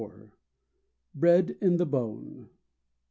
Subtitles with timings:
[1.13, 2.49] BRED IN THE BONE.